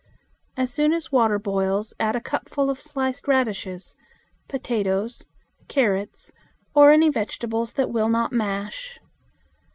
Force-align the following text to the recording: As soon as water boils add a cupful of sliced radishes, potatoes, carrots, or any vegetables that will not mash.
As 0.57 0.73
soon 0.73 0.93
as 0.93 1.11
water 1.11 1.37
boils 1.37 1.93
add 1.99 2.15
a 2.15 2.21
cupful 2.21 2.71
of 2.71 2.81
sliced 2.81 3.27
radishes, 3.27 3.95
potatoes, 4.47 5.27
carrots, 5.67 6.31
or 6.73 6.89
any 6.91 7.09
vegetables 7.09 7.73
that 7.73 7.91
will 7.91 8.09
not 8.09 8.31
mash. 8.31 8.99